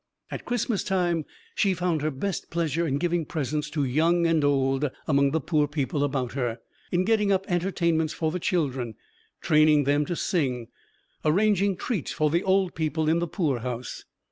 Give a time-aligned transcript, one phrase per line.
[0.31, 4.89] At Christmas time she found her best pleasure in giving presents to young and old
[5.07, 6.57] among the poor people about her,
[6.91, 8.95] in getting up entertainments for the children,
[9.41, 10.69] training them to sing,
[11.23, 14.03] arranging treats for the old people in the poorhouse.